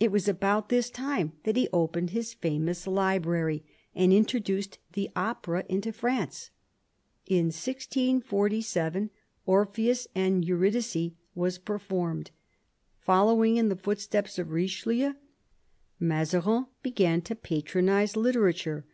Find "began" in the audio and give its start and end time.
16.82-17.20